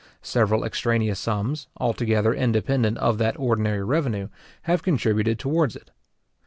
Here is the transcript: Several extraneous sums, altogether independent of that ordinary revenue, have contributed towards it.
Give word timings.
Several 0.23 0.63
extraneous 0.65 1.19
sums, 1.19 1.67
altogether 1.77 2.33
independent 2.33 2.97
of 2.97 3.19
that 3.19 3.37
ordinary 3.37 3.83
revenue, 3.83 4.29
have 4.63 4.81
contributed 4.81 5.37
towards 5.37 5.75
it. 5.75 5.91